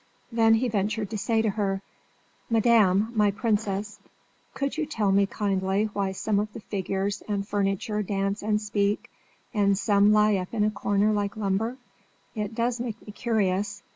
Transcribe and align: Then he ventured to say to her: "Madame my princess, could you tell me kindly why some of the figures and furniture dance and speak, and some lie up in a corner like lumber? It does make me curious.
Then 0.31 0.55
he 0.55 0.67
ventured 0.67 1.11
to 1.11 1.17
say 1.19 1.43
to 1.43 1.51
her: 1.51 1.83
"Madame 2.49 3.11
my 3.15 3.29
princess, 3.29 3.99
could 4.55 4.75
you 4.75 4.87
tell 4.87 5.11
me 5.11 5.27
kindly 5.27 5.91
why 5.93 6.11
some 6.11 6.39
of 6.39 6.51
the 6.53 6.59
figures 6.59 7.21
and 7.27 7.47
furniture 7.47 8.01
dance 8.01 8.41
and 8.41 8.59
speak, 8.59 9.11
and 9.53 9.77
some 9.77 10.11
lie 10.11 10.37
up 10.37 10.55
in 10.55 10.63
a 10.63 10.71
corner 10.71 11.11
like 11.11 11.37
lumber? 11.37 11.77
It 12.33 12.55
does 12.55 12.79
make 12.79 12.99
me 13.05 13.13
curious. 13.13 13.83